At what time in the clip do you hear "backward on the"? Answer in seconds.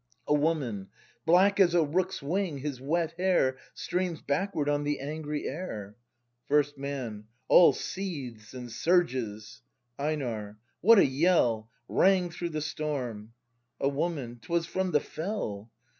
4.23-4.99